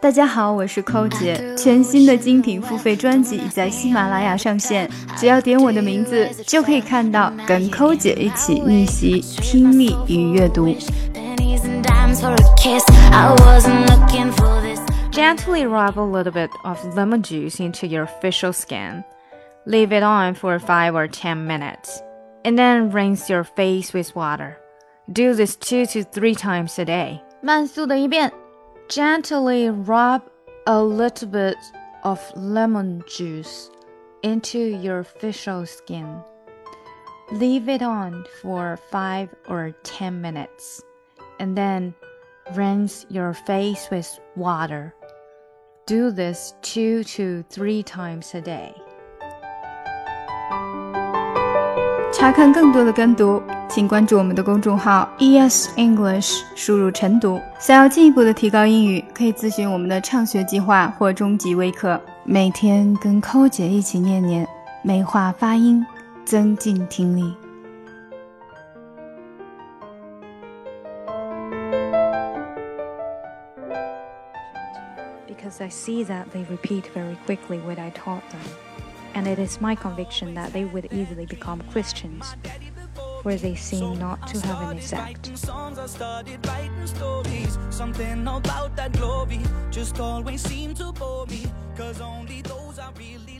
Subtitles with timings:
[0.00, 1.54] 大家好，我是寇姐。
[1.56, 4.86] 全新的精品付费专辑已在喜马拉雅上线，
[5.16, 10.66] 只要点我的名字，就可以看到跟寇姐一起逆袭听力与阅读。
[15.10, 19.04] Gently rub a little bit of lemon juice into your facial skin.
[19.64, 22.02] Leave it on for 5 or 10 minutes.
[22.44, 24.58] And then rinse your face with water.
[25.10, 27.20] Do this 2 to 3 times a day.
[27.40, 28.30] 慢速的一遍。
[28.89, 30.23] Gently rub
[30.65, 31.57] a little bit
[32.03, 33.69] of lemon juice
[34.23, 36.23] into your facial skin.
[37.31, 40.81] Leave it on for 5 or 10 minutes,
[41.39, 41.93] and then
[42.55, 44.95] rinse your face with water.
[45.85, 48.73] Do this 2 to 3 times a day.
[52.19, 57.39] 查看更多的跟读，请关注我们的公众号 ES English，输入晨读。
[57.57, 61.97] 想要进一步的提高英语，可以咨询我们的畅学计划或中级微课。
[62.25, 64.45] 每天跟寇姐一起念念，
[64.83, 65.85] 美化发音，
[66.25, 67.33] 增进听力。
[75.25, 78.88] Because I see that they repeat very quickly what I taught them.
[79.13, 82.35] And it is my conviction that they would easily become Christians,
[83.23, 85.31] where they seem not to have any sect.
[87.69, 89.39] Something about that glory
[89.71, 93.38] just always to bore me, cause only those really